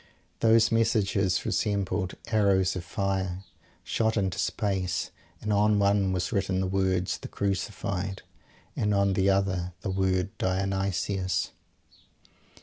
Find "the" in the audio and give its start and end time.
6.59-6.65, 7.19-7.27, 9.13-9.29, 9.81-9.91